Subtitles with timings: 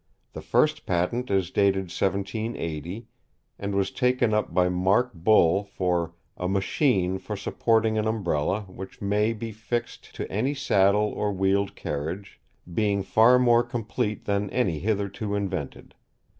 [0.33, 3.05] The first patent is dated 1780,
[3.59, 8.99] and was taken up by Mark Bull for "A machine for supporting an Umbrella, which
[8.99, 12.41] may be fixt to any saddle or wheel'd carriage,
[12.73, 15.93] being far more compleat than any hitherto invented."